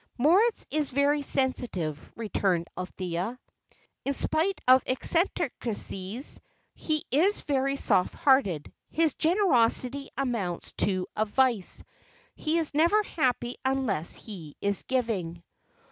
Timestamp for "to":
10.71-11.05